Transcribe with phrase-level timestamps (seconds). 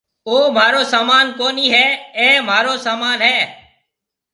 [0.27, 1.87] او مهارو سامان ڪونَي هيَ
[2.21, 3.39] اَي مهارو سامان هيَ۔